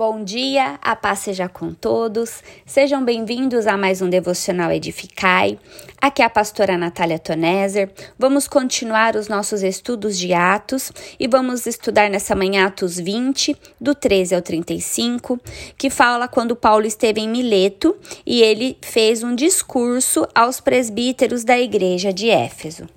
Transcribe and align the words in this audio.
Bom 0.00 0.24
dia, 0.24 0.78
a 0.80 0.96
paz 0.96 1.18
seja 1.18 1.46
com 1.46 1.74
todos. 1.74 2.42
Sejam 2.64 3.04
bem-vindos 3.04 3.66
a 3.66 3.76
mais 3.76 4.00
um 4.00 4.08
devocional 4.08 4.72
Edificai. 4.72 5.58
Aqui 6.00 6.22
é 6.22 6.24
a 6.24 6.30
pastora 6.30 6.78
Natália 6.78 7.18
Toneser. 7.18 7.92
Vamos 8.18 8.48
continuar 8.48 9.14
os 9.14 9.28
nossos 9.28 9.62
estudos 9.62 10.18
de 10.18 10.32
Atos 10.32 10.90
e 11.20 11.28
vamos 11.28 11.66
estudar 11.66 12.08
nessa 12.08 12.34
manhã 12.34 12.64
Atos 12.64 12.96
20, 12.96 13.54
do 13.78 13.94
13 13.94 14.36
ao 14.36 14.40
35, 14.40 15.38
que 15.76 15.90
fala 15.90 16.26
quando 16.26 16.56
Paulo 16.56 16.86
esteve 16.86 17.20
em 17.20 17.28
Mileto 17.28 17.94
e 18.24 18.40
ele 18.40 18.78
fez 18.80 19.22
um 19.22 19.34
discurso 19.34 20.26
aos 20.34 20.62
presbíteros 20.62 21.44
da 21.44 21.60
igreja 21.60 22.10
de 22.10 22.30
Éfeso. 22.30 22.88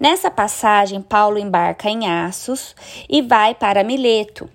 Nessa 0.00 0.30
passagem, 0.30 1.02
Paulo 1.02 1.36
embarca 1.36 1.90
em 1.90 2.08
Assos 2.08 2.74
e 3.10 3.20
vai 3.20 3.54
para 3.54 3.84
Mileto. 3.84 4.48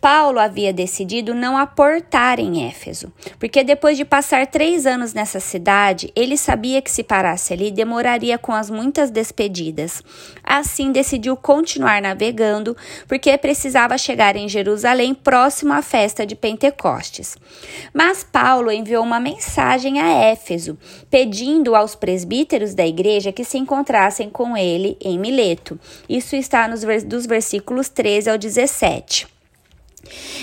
Paulo 0.00 0.38
havia 0.38 0.72
decidido 0.72 1.34
não 1.34 1.56
aportar 1.56 2.38
em 2.38 2.68
Éfeso, 2.68 3.12
porque 3.38 3.64
depois 3.64 3.96
de 3.96 4.04
passar 4.04 4.46
três 4.46 4.86
anos 4.86 5.14
nessa 5.14 5.40
cidade, 5.40 6.12
ele 6.14 6.36
sabia 6.36 6.82
que 6.82 6.90
se 6.90 7.02
parasse 7.02 7.52
ali 7.52 7.70
demoraria 7.70 8.38
com 8.38 8.52
as 8.52 8.70
muitas 8.70 9.10
despedidas. 9.10 10.02
Assim, 10.42 10.92
decidiu 10.92 11.36
continuar 11.36 12.00
navegando, 12.00 12.76
porque 13.08 13.36
precisava 13.38 13.98
chegar 13.98 14.36
em 14.36 14.48
Jerusalém 14.48 15.14
próximo 15.14 15.72
à 15.72 15.82
festa 15.82 16.26
de 16.26 16.34
Pentecostes. 16.34 17.36
Mas 17.92 18.22
Paulo 18.22 18.70
enviou 18.70 19.02
uma 19.02 19.20
mensagem 19.20 20.00
a 20.00 20.08
Éfeso, 20.24 20.78
pedindo 21.10 21.74
aos 21.74 21.94
presbíteros 21.94 22.74
da 22.74 22.86
igreja 22.86 23.32
que 23.32 23.44
se 23.44 23.58
encontrassem 23.58 24.30
com 24.30 24.56
ele 24.56 24.96
em 25.00 25.18
Mileto. 25.18 25.78
Isso 26.08 26.36
está 26.36 26.68
nos 26.68 26.84
dos 27.04 27.26
versículos 27.26 27.88
13 27.88 28.30
ao 28.30 28.38
17. 28.38 29.35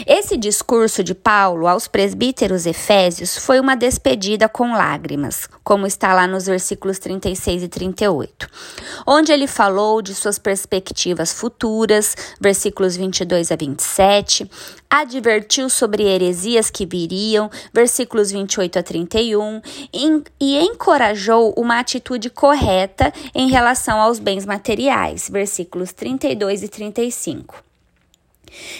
Esse 0.06 0.38
discurso 0.38 1.04
de 1.04 1.14
Paulo 1.14 1.68
aos 1.68 1.88
presbíteros 1.88 2.66
efésios 2.66 3.38
foi 3.38 3.60
uma 3.60 3.76
despedida 3.76 4.50
com 4.50 4.74
lágrimas, 4.74 5.48
como 5.64 5.86
está 5.86 6.14
lá 6.14 6.28
nos 6.28 6.46
versículos 6.46 7.00
36 7.00 7.64
e 7.64 7.68
38, 7.68 8.48
onde 9.06 9.32
ele 9.32 9.48
falou 9.48 10.02
de 10.02 10.14
suas 10.14 10.38
perspectivas 10.38 11.32
futuras, 11.32 12.16
versículos 12.40 12.96
22 12.96 13.52
a 13.52 13.56
27, 13.56 14.50
advertiu 14.90 15.70
sobre 15.70 16.04
heresias 16.04 16.70
que 16.70 16.86
viriam, 16.86 17.50
versículos 17.74 18.32
28 18.32 18.80
a 18.80 18.84
31, 18.84 19.62
e 20.40 20.58
encorajou 20.60 21.54
uma 21.58 21.80
atitude 21.80 22.30
correta 22.30 23.12
em 23.34 23.50
relação 23.50 24.00
aos 24.00 24.20
bens 24.20 24.46
materiais, 24.46 25.30
versículos 25.32 25.94
32 25.94 26.64
e 26.64 26.68
35. 26.68 27.73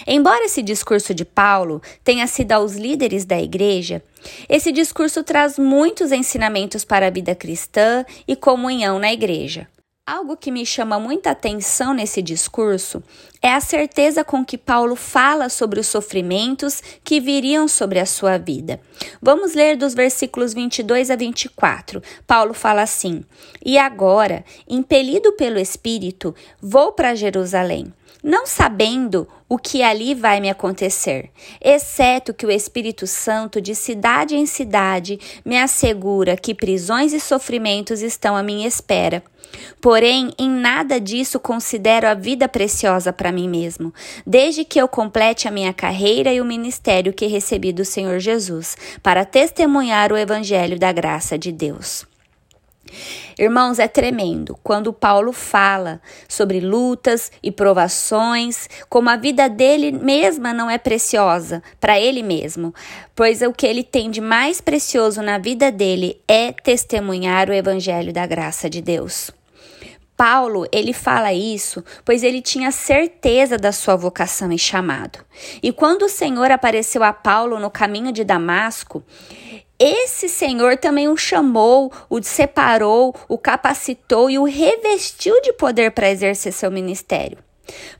Embora 0.06 0.44
esse 0.44 0.62
discurso 0.62 1.14
de 1.14 1.24
Paulo 1.24 1.82
tenha 2.02 2.26
sido 2.26 2.52
aos 2.52 2.74
líderes 2.74 3.24
da 3.24 3.40
igreja, 3.40 4.02
esse 4.48 4.72
discurso 4.72 5.22
traz 5.22 5.58
muitos 5.58 6.12
ensinamentos 6.12 6.84
para 6.84 7.06
a 7.06 7.10
vida 7.10 7.34
cristã 7.34 8.04
e 8.26 8.36
comunhão 8.36 8.98
na 8.98 9.12
igreja. 9.12 9.68
Algo 10.06 10.36
que 10.36 10.50
me 10.50 10.66
chama 10.66 11.00
muita 11.00 11.30
atenção 11.30 11.94
nesse 11.94 12.20
discurso 12.20 13.02
é 13.40 13.50
a 13.54 13.60
certeza 13.60 14.22
com 14.22 14.44
que 14.44 14.58
Paulo 14.58 14.94
fala 14.94 15.48
sobre 15.48 15.80
os 15.80 15.86
sofrimentos 15.86 16.82
que 17.02 17.18
viriam 17.18 17.66
sobre 17.66 17.98
a 17.98 18.04
sua 18.04 18.36
vida. 18.36 18.78
Vamos 19.22 19.54
ler 19.54 19.78
dos 19.78 19.94
versículos 19.94 20.52
22 20.52 21.10
a 21.10 21.16
24. 21.16 22.02
Paulo 22.26 22.52
fala 22.52 22.82
assim: 22.82 23.24
E 23.64 23.78
agora, 23.78 24.44
impelido 24.68 25.32
pelo 25.32 25.58
Espírito, 25.58 26.34
vou 26.60 26.92
para 26.92 27.14
Jerusalém 27.14 27.90
não 28.24 28.46
sabendo 28.46 29.28
o 29.46 29.58
que 29.58 29.82
ali 29.82 30.14
vai 30.14 30.40
me 30.40 30.48
acontecer, 30.48 31.30
exceto 31.60 32.32
que 32.32 32.46
o 32.46 32.50
Espírito 32.50 33.06
Santo, 33.06 33.60
de 33.60 33.74
cidade 33.74 34.34
em 34.34 34.46
cidade, 34.46 35.20
me 35.44 35.58
assegura 35.58 36.34
que 36.34 36.54
prisões 36.54 37.12
e 37.12 37.20
sofrimentos 37.20 38.00
estão 38.00 38.34
à 38.34 38.42
minha 38.42 38.66
espera. 38.66 39.22
Porém, 39.78 40.32
em 40.38 40.48
nada 40.48 40.98
disso 40.98 41.38
considero 41.38 42.08
a 42.08 42.14
vida 42.14 42.48
preciosa 42.48 43.12
para 43.12 43.30
mim 43.30 43.46
mesmo, 43.46 43.92
desde 44.26 44.64
que 44.64 44.80
eu 44.80 44.88
complete 44.88 45.46
a 45.46 45.50
minha 45.50 45.74
carreira 45.74 46.32
e 46.32 46.40
o 46.40 46.46
ministério 46.46 47.12
que 47.12 47.26
recebi 47.26 47.74
do 47.74 47.84
Senhor 47.84 48.18
Jesus, 48.18 48.74
para 49.02 49.26
testemunhar 49.26 50.10
o 50.10 50.16
Evangelho 50.16 50.78
da 50.78 50.90
graça 50.90 51.38
de 51.38 51.52
Deus. 51.52 52.06
Irmãos, 53.38 53.78
é 53.78 53.88
tremendo 53.88 54.56
quando 54.62 54.92
Paulo 54.92 55.32
fala 55.32 56.00
sobre 56.28 56.60
lutas 56.60 57.32
e 57.42 57.50
provações, 57.50 58.68
como 58.88 59.10
a 59.10 59.16
vida 59.16 59.48
dele 59.48 59.90
mesma 59.90 60.52
não 60.52 60.70
é 60.70 60.78
preciosa 60.78 61.62
para 61.80 61.98
ele 61.98 62.22
mesmo, 62.22 62.72
pois 63.14 63.42
o 63.42 63.52
que 63.52 63.66
ele 63.66 63.82
tem 63.82 64.10
de 64.10 64.20
mais 64.20 64.60
precioso 64.60 65.20
na 65.22 65.38
vida 65.38 65.72
dele 65.72 66.20
é 66.28 66.52
testemunhar 66.52 67.48
o 67.48 67.54
evangelho 67.54 68.12
da 68.12 68.26
graça 68.26 68.70
de 68.70 68.80
Deus. 68.80 69.32
Paulo, 70.16 70.64
ele 70.70 70.92
fala 70.92 71.32
isso, 71.32 71.84
pois 72.04 72.22
ele 72.22 72.40
tinha 72.40 72.70
certeza 72.70 73.58
da 73.58 73.72
sua 73.72 73.96
vocação 73.96 74.52
e 74.52 74.58
chamado. 74.58 75.18
E 75.60 75.72
quando 75.72 76.02
o 76.02 76.08
Senhor 76.08 76.52
apareceu 76.52 77.02
a 77.02 77.12
Paulo 77.12 77.58
no 77.58 77.68
caminho 77.68 78.12
de 78.12 78.22
Damasco, 78.22 79.02
esse 79.86 80.30
Senhor 80.30 80.78
também 80.78 81.08
o 81.08 81.16
chamou, 81.16 81.92
o 82.08 82.22
separou, 82.22 83.14
o 83.28 83.36
capacitou 83.36 84.30
e 84.30 84.38
o 84.38 84.44
revestiu 84.44 85.38
de 85.42 85.52
poder 85.52 85.90
para 85.90 86.10
exercer 86.10 86.52
seu 86.54 86.70
ministério. 86.70 87.36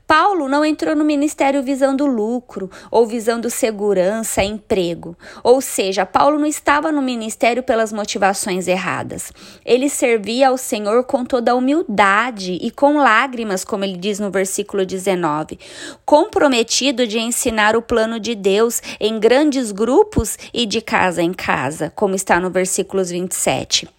Paulo 0.07 0.47
não 0.47 0.63
entrou 0.63 0.95
no 0.95 1.03
ministério 1.03 1.63
visando 1.63 2.05
lucro 2.05 2.69
ou 2.91 3.07
visando 3.07 3.49
segurança, 3.49 4.43
emprego. 4.43 5.17
Ou 5.43 5.61
seja, 5.61 6.05
Paulo 6.05 6.37
não 6.37 6.45
estava 6.45 6.91
no 6.91 7.01
ministério 7.01 7.63
pelas 7.63 7.91
motivações 7.91 8.67
erradas. 8.67 9.31
Ele 9.65 9.89
servia 9.89 10.49
ao 10.49 10.57
Senhor 10.57 11.03
com 11.05 11.25
toda 11.25 11.51
a 11.51 11.55
humildade 11.55 12.59
e 12.61 12.69
com 12.69 12.97
lágrimas, 12.97 13.63
como 13.63 13.83
ele 13.83 13.97
diz 13.97 14.19
no 14.19 14.29
versículo 14.29 14.85
19, 14.85 15.57
comprometido 16.05 17.07
de 17.07 17.19
ensinar 17.19 17.75
o 17.75 17.81
plano 17.81 18.19
de 18.19 18.35
Deus 18.35 18.81
em 18.99 19.19
grandes 19.19 19.71
grupos 19.71 20.37
e 20.53 20.65
de 20.65 20.81
casa 20.81 21.21
em 21.21 21.33
casa, 21.33 21.91
como 21.95 22.15
está 22.15 22.39
no 22.39 22.49
versículos 22.49 23.09
27. 23.09 23.94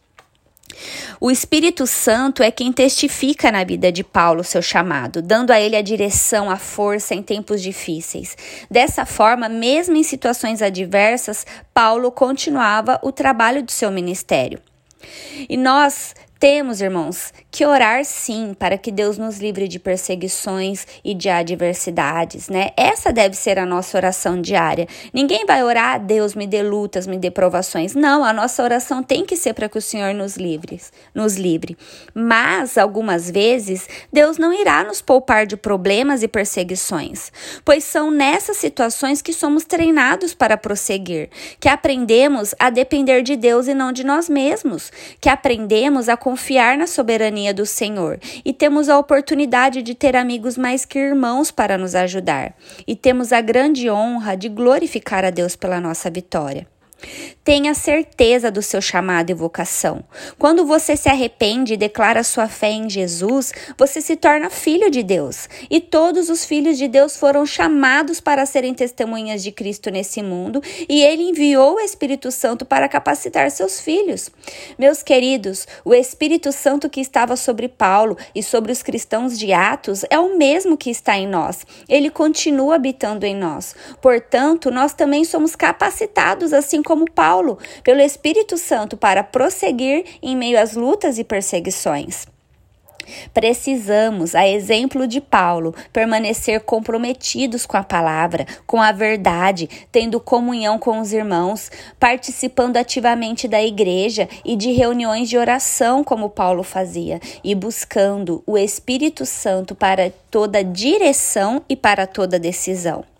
O 1.20 1.30
Espírito 1.30 1.86
Santo 1.86 2.42
é 2.42 2.50
quem 2.50 2.72
testifica 2.72 3.50
na 3.50 3.64
vida 3.64 3.90
de 3.90 4.04
Paulo 4.04 4.44
seu 4.44 4.62
chamado, 4.62 5.22
dando 5.22 5.50
a 5.50 5.60
ele 5.60 5.76
a 5.76 5.82
direção, 5.82 6.50
a 6.50 6.56
força 6.56 7.14
em 7.14 7.22
tempos 7.22 7.62
difíceis. 7.62 8.36
Dessa 8.70 9.06
forma, 9.06 9.48
mesmo 9.48 9.96
em 9.96 10.02
situações 10.02 10.62
adversas, 10.62 11.46
Paulo 11.72 12.10
continuava 12.10 12.98
o 13.02 13.12
trabalho 13.12 13.62
do 13.62 13.72
seu 13.72 13.90
ministério. 13.90 14.60
E 15.48 15.56
nós 15.56 16.14
temos, 16.38 16.82
irmãos, 16.82 17.32
que 17.50 17.64
orar 17.64 18.04
sim 18.04 18.54
para 18.58 18.76
que 18.76 18.92
Deus 18.92 19.16
nos 19.16 19.38
livre 19.38 19.66
de 19.66 19.78
perseguições 19.78 20.86
e 21.02 21.14
de 21.14 21.30
adversidades, 21.30 22.50
né? 22.50 22.72
Essa 22.76 23.10
deve 23.10 23.34
ser 23.34 23.58
a 23.58 23.64
nossa 23.64 23.96
oração 23.96 24.40
diária. 24.40 24.86
Ninguém 25.14 25.46
vai 25.46 25.64
orar, 25.64 25.98
Deus 25.98 26.34
me 26.34 26.46
dê 26.46 26.62
lutas, 26.62 27.06
me 27.06 27.16
dê 27.16 27.30
provações. 27.30 27.94
Não, 27.94 28.22
a 28.22 28.34
nossa 28.34 28.62
oração 28.62 29.02
tem 29.02 29.24
que 29.24 29.34
ser 29.34 29.54
para 29.54 29.66
que 29.66 29.78
o 29.78 29.82
Senhor 29.82 30.12
nos 30.12 30.36
livre, 30.36 30.78
nos 31.14 31.36
livre. 31.36 31.74
Mas 32.14 32.76
algumas 32.76 33.30
vezes 33.30 33.88
Deus 34.12 34.36
não 34.36 34.52
irá 34.52 34.84
nos 34.84 35.00
poupar 35.00 35.46
de 35.46 35.56
problemas 35.56 36.22
e 36.22 36.28
perseguições, 36.28 37.32
pois 37.64 37.82
são 37.82 38.10
nessas 38.10 38.58
situações 38.58 39.22
que 39.22 39.32
somos 39.32 39.64
treinados 39.64 40.34
para 40.34 40.58
prosseguir, 40.58 41.30
que 41.58 41.68
aprendemos 41.68 42.54
a 42.58 42.68
depender 42.68 43.22
de 43.22 43.36
Deus 43.36 43.68
e 43.68 43.74
não 43.74 43.90
de 43.90 44.04
nós 44.04 44.28
mesmos, 44.28 44.92
que 45.18 45.30
aprendemos 45.30 46.10
a 46.10 46.16
confiar 46.26 46.76
na 46.76 46.88
soberania 46.88 47.54
do 47.54 47.64
Senhor 47.64 48.18
e 48.44 48.52
temos 48.52 48.88
a 48.88 48.98
oportunidade 48.98 49.80
de 49.80 49.94
ter 49.94 50.16
amigos 50.16 50.58
mais 50.58 50.84
que 50.84 50.98
irmãos 50.98 51.52
para 51.52 51.78
nos 51.78 51.94
ajudar, 51.94 52.52
e 52.84 52.96
temos 52.96 53.32
a 53.32 53.40
grande 53.40 53.88
honra 53.88 54.36
de 54.36 54.48
glorificar 54.48 55.24
a 55.24 55.30
Deus 55.30 55.54
pela 55.54 55.80
nossa 55.80 56.10
vitória. 56.10 56.66
Tenha 57.44 57.74
certeza 57.74 58.50
do 58.50 58.60
seu 58.60 58.80
chamado 58.80 59.30
e 59.30 59.34
vocação. 59.34 60.02
Quando 60.36 60.66
você 60.66 60.96
se 60.96 61.08
arrepende 61.08 61.74
e 61.74 61.76
declara 61.76 62.24
sua 62.24 62.48
fé 62.48 62.70
em 62.70 62.90
Jesus, 62.90 63.52
você 63.78 64.00
se 64.00 64.16
torna 64.16 64.50
filho 64.50 64.90
de 64.90 65.02
Deus. 65.02 65.48
E 65.70 65.80
todos 65.80 66.28
os 66.28 66.44
filhos 66.44 66.76
de 66.76 66.88
Deus 66.88 67.16
foram 67.16 67.46
chamados 67.46 68.20
para 68.20 68.44
serem 68.46 68.74
testemunhas 68.74 69.44
de 69.44 69.52
Cristo 69.52 69.90
nesse 69.90 70.22
mundo, 70.22 70.60
e 70.88 71.02
ele 71.02 71.22
enviou 71.22 71.76
o 71.76 71.80
Espírito 71.80 72.32
Santo 72.32 72.64
para 72.64 72.88
capacitar 72.88 73.48
seus 73.50 73.80
filhos. 73.80 74.30
Meus 74.76 75.02
queridos, 75.02 75.68
o 75.84 75.94
Espírito 75.94 76.50
Santo 76.50 76.90
que 76.90 77.00
estava 77.00 77.36
sobre 77.36 77.68
Paulo 77.68 78.16
e 78.34 78.42
sobre 78.42 78.72
os 78.72 78.82
cristãos 78.82 79.38
de 79.38 79.52
Atos 79.52 80.04
é 80.10 80.18
o 80.18 80.36
mesmo 80.36 80.76
que 80.76 80.90
está 80.90 81.16
em 81.16 81.28
nós. 81.28 81.64
Ele 81.88 82.10
continua 82.10 82.74
habitando 82.74 83.24
em 83.24 83.36
nós. 83.36 83.76
Portanto, 84.02 84.70
nós 84.70 84.92
também 84.94 85.24
somos 85.24 85.54
capacitados 85.54 86.52
assim 86.52 86.82
como 86.86 87.10
Paulo, 87.10 87.58
pelo 87.82 88.00
Espírito 88.00 88.56
Santo 88.56 88.96
para 88.96 89.24
prosseguir 89.24 90.04
em 90.22 90.36
meio 90.36 90.56
às 90.56 90.76
lutas 90.76 91.18
e 91.18 91.24
perseguições. 91.24 92.28
Precisamos, 93.34 94.34
a 94.36 94.46
exemplo 94.46 95.06
de 95.06 95.20
Paulo, 95.20 95.74
permanecer 95.92 96.60
comprometidos 96.60 97.66
com 97.66 97.76
a 97.76 97.82
palavra, 97.82 98.46
com 98.66 98.80
a 98.80 98.92
verdade, 98.92 99.68
tendo 99.90 100.20
comunhão 100.20 100.78
com 100.78 101.00
os 101.00 101.12
irmãos, 101.12 101.70
participando 101.98 102.76
ativamente 102.76 103.48
da 103.48 103.62
igreja 103.62 104.28
e 104.44 104.54
de 104.54 104.70
reuniões 104.70 105.28
de 105.28 105.36
oração, 105.36 106.04
como 106.04 106.30
Paulo 106.30 106.62
fazia, 106.62 107.20
e 107.42 107.54
buscando 107.54 108.44
o 108.46 108.56
Espírito 108.56 109.26
Santo 109.26 109.74
para 109.74 110.12
toda 110.30 110.62
direção 110.62 111.62
e 111.68 111.74
para 111.74 112.06
toda 112.06 112.38
decisão. 112.38 113.15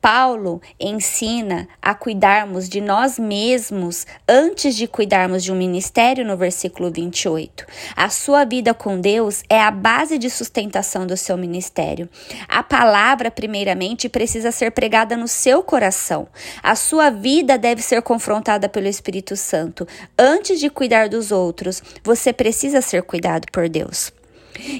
Paulo 0.00 0.60
ensina 0.78 1.66
a 1.80 1.94
cuidarmos 1.94 2.68
de 2.68 2.80
nós 2.80 3.18
mesmos 3.18 4.06
antes 4.28 4.76
de 4.76 4.86
cuidarmos 4.86 5.42
de 5.42 5.50
um 5.50 5.56
ministério 5.56 6.24
no 6.24 6.36
versículo 6.36 6.90
28. 6.90 7.64
A 7.96 8.10
sua 8.10 8.44
vida 8.44 8.74
com 8.74 9.00
Deus 9.00 9.42
é 9.48 9.60
a 9.60 9.70
base 9.70 10.18
de 10.18 10.28
sustentação 10.28 11.06
do 11.06 11.16
seu 11.16 11.36
ministério. 11.36 12.08
A 12.48 12.62
palavra, 12.62 13.30
primeiramente, 13.30 14.08
precisa 14.08 14.50
ser 14.50 14.72
pregada 14.72 15.16
no 15.16 15.26
seu 15.26 15.62
coração. 15.62 16.28
A 16.62 16.74
sua 16.74 17.10
vida 17.10 17.56
deve 17.56 17.80
ser 17.80 18.02
confrontada 18.02 18.68
pelo 18.68 18.88
Espírito 18.88 19.36
Santo. 19.36 19.88
Antes 20.18 20.60
de 20.60 20.68
cuidar 20.68 21.08
dos 21.08 21.32
outros, 21.32 21.82
você 22.02 22.32
precisa 22.32 22.82
ser 22.82 23.02
cuidado 23.02 23.46
por 23.50 23.68
Deus. 23.68 24.12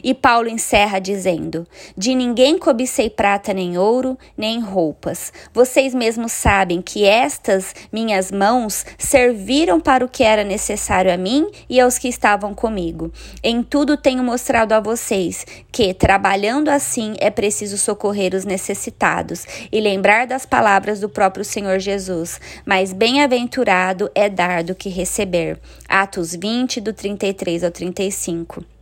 E 0.02 0.14
Paulo 0.14 0.48
encerra 0.48 0.98
dizendo: 0.98 1.66
De 1.96 2.14
ninguém 2.14 2.58
cobicei 2.58 3.10
prata 3.10 3.52
nem 3.52 3.76
ouro, 3.76 4.18
nem 4.36 4.60
roupas. 4.60 5.32
Vocês 5.52 5.94
mesmos 5.94 6.32
sabem 6.32 6.80
que 6.80 7.04
estas 7.04 7.74
minhas 7.92 8.30
mãos 8.30 8.84
serviram 8.98 9.80
para 9.80 10.04
o 10.04 10.08
que 10.08 10.22
era 10.22 10.44
necessário 10.44 11.12
a 11.12 11.16
mim 11.16 11.50
e 11.68 11.80
aos 11.80 11.98
que 11.98 12.08
estavam 12.08 12.54
comigo. 12.54 13.12
Em 13.42 13.62
tudo 13.62 13.96
tenho 13.96 14.22
mostrado 14.22 14.72
a 14.72 14.80
vocês 14.80 15.46
que, 15.70 15.92
trabalhando 15.92 16.68
assim, 16.68 17.14
é 17.18 17.30
preciso 17.30 17.78
socorrer 17.78 18.34
os 18.34 18.44
necessitados 18.44 19.46
e 19.70 19.80
lembrar 19.80 20.26
das 20.26 20.46
palavras 20.46 21.00
do 21.00 21.08
próprio 21.08 21.44
Senhor 21.44 21.78
Jesus. 21.78 22.40
Mas 22.64 22.92
bem-aventurado 22.92 24.10
é 24.14 24.28
dar 24.28 24.62
do 24.62 24.74
que 24.74 24.88
receber. 24.88 25.58
Atos 25.88 26.34
20, 26.34 26.80
do 26.80 26.92
33 26.92 27.64
ao 27.64 27.70
35. 27.70 28.73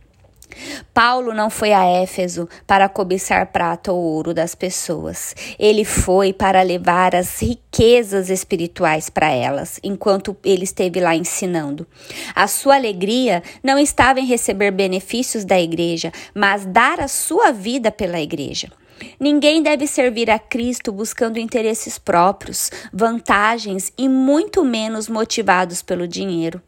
Paulo 0.93 1.33
não 1.33 1.49
foi 1.49 1.73
a 1.73 1.85
Éfeso 1.85 2.47
para 2.67 2.89
cobiçar 2.89 3.51
prata 3.51 3.91
ou 3.91 4.01
ouro 4.01 4.33
das 4.33 4.55
pessoas. 4.55 5.35
Ele 5.57 5.83
foi 5.83 6.33
para 6.33 6.61
levar 6.61 7.15
as 7.15 7.41
riquezas 7.41 8.29
espirituais 8.29 9.09
para 9.09 9.29
elas, 9.29 9.79
enquanto 9.83 10.35
ele 10.43 10.63
esteve 10.63 10.99
lá 10.99 11.15
ensinando. 11.15 11.87
A 12.35 12.47
sua 12.47 12.75
alegria 12.75 13.41
não 13.63 13.77
estava 13.77 14.19
em 14.19 14.25
receber 14.25 14.71
benefícios 14.71 15.45
da 15.45 15.59
igreja, 15.59 16.11
mas 16.33 16.65
dar 16.65 16.99
a 16.99 17.07
sua 17.07 17.51
vida 17.51 17.91
pela 17.91 18.19
igreja. 18.19 18.69
Ninguém 19.19 19.61
deve 19.61 19.87
servir 19.87 20.29
a 20.29 20.39
Cristo 20.39 20.91
buscando 20.91 21.39
interesses 21.39 21.97
próprios, 21.97 22.69
vantagens 22.91 23.91
e 23.97 24.07
muito 24.07 24.63
menos 24.63 25.09
motivados 25.09 25.81
pelo 25.81 26.07
dinheiro. 26.07 26.61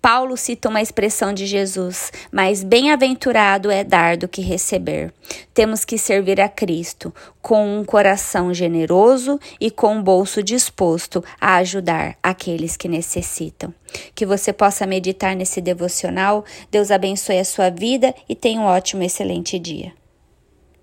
Paulo 0.00 0.36
cita 0.36 0.68
uma 0.68 0.80
expressão 0.80 1.32
de 1.32 1.46
Jesus, 1.46 2.12
mas 2.30 2.62
bem-aventurado 2.62 3.70
é 3.70 3.82
dar 3.82 4.16
do 4.16 4.28
que 4.28 4.40
receber. 4.40 5.12
Temos 5.52 5.84
que 5.84 5.98
servir 5.98 6.40
a 6.40 6.48
Cristo 6.48 7.12
com 7.42 7.78
um 7.78 7.84
coração 7.84 8.54
generoso 8.54 9.40
e 9.60 9.70
com 9.70 9.96
um 9.96 10.02
bolso 10.02 10.42
disposto 10.42 11.24
a 11.40 11.56
ajudar 11.56 12.16
aqueles 12.22 12.76
que 12.76 12.88
necessitam. 12.88 13.74
Que 14.14 14.26
você 14.26 14.52
possa 14.52 14.86
meditar 14.86 15.34
nesse 15.34 15.60
devocional. 15.60 16.44
Deus 16.70 16.90
abençoe 16.90 17.38
a 17.38 17.44
sua 17.44 17.70
vida 17.70 18.14
e 18.28 18.34
tenha 18.34 18.60
um 18.60 18.64
ótimo, 18.64 19.02
excelente 19.02 19.58
dia. 19.58 19.92